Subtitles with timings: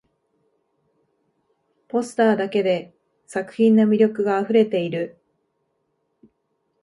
[1.87, 2.91] ポスターだけで
[3.27, 5.21] 作品の魅力があふれている